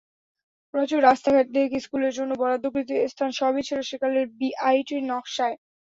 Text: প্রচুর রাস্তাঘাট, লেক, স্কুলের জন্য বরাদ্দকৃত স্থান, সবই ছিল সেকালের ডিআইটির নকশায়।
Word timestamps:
প্রচুর 0.73 0.99
রাস্তাঘাট, 1.01 1.47
লেক, 1.55 1.69
স্কুলের 1.83 2.13
জন্য 2.17 2.31
বরাদ্দকৃত 2.37 2.89
স্থান, 3.07 3.29
সবই 3.31 3.63
ছিল 3.67 3.79
সেকালের 3.89 4.25
ডিআইটির 4.39 5.01
নকশায়। 5.05 5.57